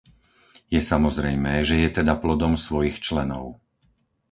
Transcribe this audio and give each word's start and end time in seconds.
Je 0.73 0.81
samozrejmé, 0.91 1.55
že 1.69 1.75
je 1.83 1.89
teda 2.01 2.13
plodom 2.23 2.53
svojich 2.65 2.97
členov. 3.07 3.43